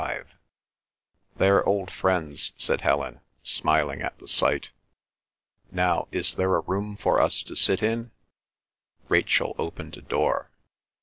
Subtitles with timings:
[1.35, 4.71] "They're old friends," said Helen, smiling at the sight.
[5.71, 8.09] "Now, is there a room for us to sit in?"
[9.09, 10.49] Rachel opened a door.